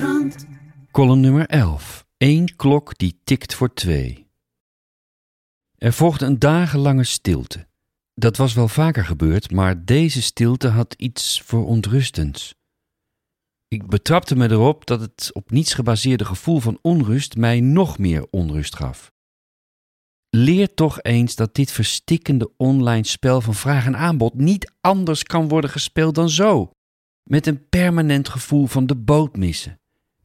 [0.00, 0.46] Volkskrant.
[0.90, 2.06] Column nummer 11.
[2.16, 4.26] Eén klok die tikt voor twee.
[5.76, 7.68] Er volgde een dagenlange stilte.
[8.14, 12.54] Dat was wel vaker gebeurd, maar deze stilte had iets verontrustends.
[13.68, 18.26] Ik betrapte me erop dat het op niets gebaseerde gevoel van onrust mij nog meer
[18.30, 19.12] onrust gaf.
[20.30, 25.48] Leer toch eens dat dit verstikkende online spel van vraag en aanbod niet anders kan
[25.48, 26.70] worden gespeeld dan zo.
[27.22, 29.79] Met een permanent gevoel van de boot missen.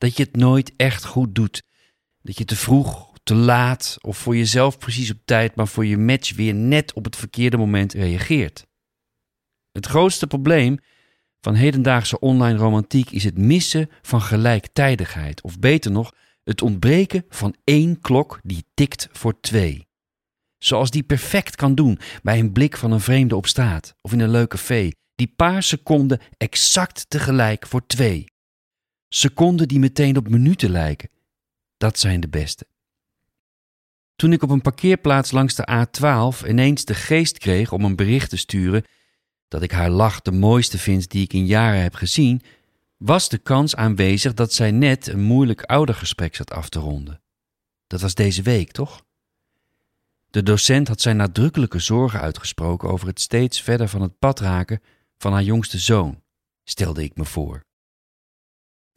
[0.05, 1.63] Dat je het nooit echt goed doet.
[2.21, 5.97] Dat je te vroeg, te laat of voor jezelf precies op tijd, maar voor je
[5.97, 8.65] match weer net op het verkeerde moment reageert.
[9.71, 10.79] Het grootste probleem
[11.41, 17.55] van hedendaagse online romantiek is het missen van gelijktijdigheid, of beter nog, het ontbreken van
[17.63, 19.87] één klok die tikt voor twee.
[20.57, 24.19] Zoals die perfect kan doen bij een blik van een vreemde op straat of in
[24.19, 28.33] een leuke café, die paar seconden exact tegelijk voor twee.
[29.15, 31.09] Seconden die meteen op minuten lijken.
[31.77, 32.67] Dat zijn de beste.
[34.15, 38.29] Toen ik op een parkeerplaats langs de A12 ineens de geest kreeg om een bericht
[38.29, 38.83] te sturen
[39.47, 42.41] dat ik haar lach de mooiste vind die ik in jaren heb gezien,
[42.97, 47.21] was de kans aanwezig dat zij net een moeilijk oudergesprek zat af te ronden.
[47.87, 49.05] Dat was deze week, toch?
[50.29, 54.81] De docent had zijn nadrukkelijke zorgen uitgesproken over het steeds verder van het pad raken
[55.17, 56.21] van haar jongste zoon,
[56.63, 57.64] stelde ik me voor.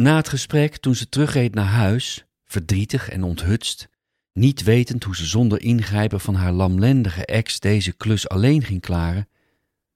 [0.03, 3.89] Na het gesprek, toen ze terugreed naar huis, verdrietig en onthutst,
[4.33, 9.29] niet wetend hoe ze zonder ingrijpen van haar lamlendige ex deze klus alleen ging klaren,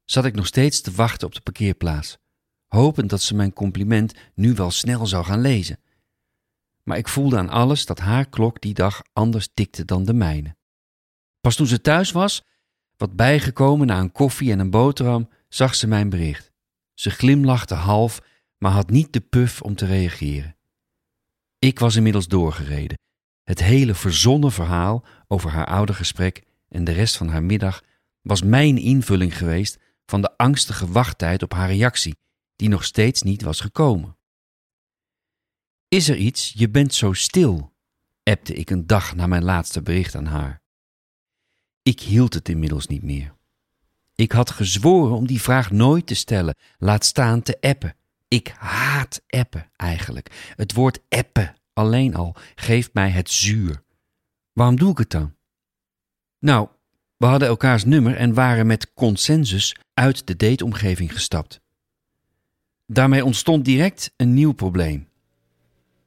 [0.05, 2.19] zat ik nog steeds te wachten op de parkeerplaats,
[2.67, 5.79] hopend dat ze mijn compliment nu wel snel zou gaan lezen.
[6.83, 10.57] Maar ik voelde aan alles dat haar klok die dag anders tikte dan de mijne.
[11.41, 12.45] Pas toen ze thuis was,
[12.97, 16.53] wat bijgekomen na een koffie en een boterham, zag ze mijn bericht.
[16.95, 18.21] Ze glimlachte half,
[18.63, 20.57] maar had niet de puf om te reageren.
[21.59, 22.99] Ik was inmiddels doorgereden.
[23.43, 27.83] Het hele verzonnen verhaal over haar oude gesprek en de rest van haar middag
[28.21, 32.17] was mijn invulling geweest van de angstige wachttijd op haar reactie,
[32.57, 34.17] die nog steeds niet was gekomen.
[35.89, 37.73] Is er iets, je bent zo stil,
[38.23, 40.63] appte ik een dag na mijn laatste bericht aan haar.
[41.83, 43.37] Ik hield het inmiddels niet meer.
[44.15, 47.97] Ik had gezworen om die vraag nooit te stellen, laat staan te appen.
[48.33, 50.53] Ik haat appen eigenlijk.
[50.57, 53.83] Het woord appen alleen al geeft mij het zuur.
[54.53, 55.35] Waarom doe ik het dan?
[56.39, 56.69] Nou,
[57.17, 61.61] we hadden elkaars nummer en waren met consensus uit de dateomgeving gestapt.
[62.87, 65.09] Daarmee ontstond direct een nieuw probleem.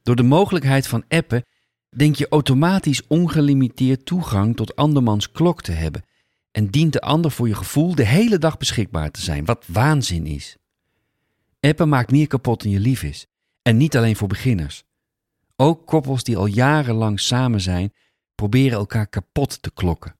[0.01, 1.45] Door de mogelijkheid van appen
[1.89, 6.03] denk je automatisch ongelimiteerd toegang tot andermans klok te hebben
[6.51, 10.25] en dient de ander voor je gevoel de hele dag beschikbaar te zijn, wat waanzin
[10.25, 10.57] is.
[11.65, 13.27] Appen maakt meer kapot dan je lief is.
[13.61, 14.83] En niet alleen voor beginners.
[15.55, 17.93] Ook koppels die al jarenlang samen zijn,
[18.35, 20.15] proberen elkaar kapot te klokken.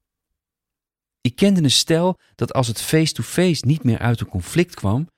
[1.21, 5.09] Ik kende een stel dat als het face-to-face niet meer uit een conflict kwam,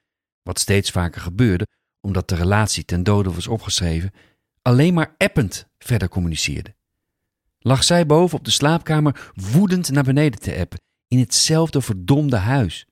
[0.42, 1.68] wat steeds vaker gebeurde
[2.02, 4.12] omdat de relatie ten dode was opgeschreven,
[4.62, 6.76] alleen maar append verder communiceerde.
[7.60, 12.86] Lag zij boven op de slaapkamer woedend naar beneden te appen, in hetzelfde verdomde huis.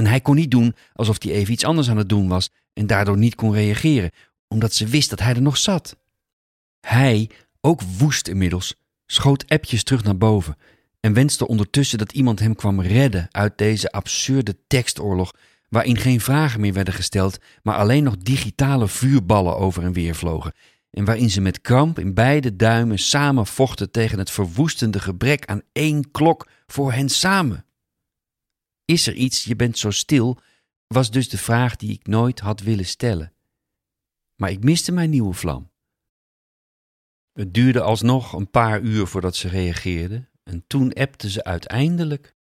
[0.00, 2.86] En hij kon niet doen alsof hij even iets anders aan het doen was en
[2.86, 4.10] daardoor niet kon reageren,
[4.48, 5.96] omdat ze wist dat hij er nog zat.
[6.80, 7.30] Hij,
[7.60, 8.74] ook woest inmiddels,
[9.06, 10.56] schoot appjes terug naar boven
[11.00, 15.32] en wenste ondertussen dat iemand hem kwam redden uit deze absurde tekstoorlog,
[15.68, 20.52] waarin geen vragen meer werden gesteld, maar alleen nog digitale vuurballen over en weer vlogen,
[20.90, 25.62] en waarin ze met kramp in beide duimen samen vochten tegen het verwoestende gebrek aan
[25.72, 27.64] één klok voor hen samen.
[28.90, 30.38] Is er iets, je bent zo stil,
[30.86, 33.32] was dus de vraag die ik nooit had willen stellen.
[34.36, 35.70] Maar ik miste mijn nieuwe vlam.
[37.32, 42.36] Het duurde alsnog een paar uur voordat ze reageerde, en toen appte ze uiteindelijk: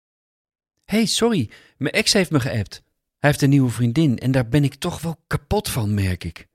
[0.85, 2.83] hey, sorry, mijn ex heeft me geappt.
[3.17, 6.47] Hij heeft een nieuwe vriendin en daar ben ik toch wel kapot van, merk ik.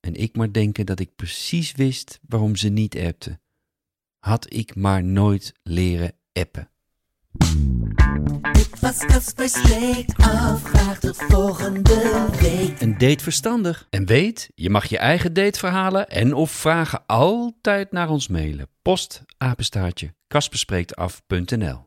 [0.00, 3.40] En ik maar denken dat ik precies wist waarom ze niet appte.
[4.18, 6.70] Had ik maar nooit leren appen.
[10.16, 10.98] Af.
[11.00, 12.80] Tot volgende week.
[12.80, 13.86] Een date verstandig.
[13.90, 18.68] En weet, je mag je eigen dateverhalen en of vragen altijd naar ons mailen.
[18.82, 21.86] Post apenstaartje kasperspreektaf.nl